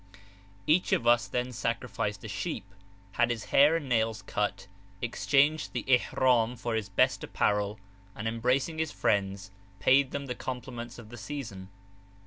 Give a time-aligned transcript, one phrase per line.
[0.65, 2.65] Each of us then sacrificed a sheep,
[3.11, 4.65] had his hair and nails cut,
[4.99, 7.79] exchanged the ihram for his best apparel,
[8.15, 11.69] and, embracing his friends, paid them the compliments of the season.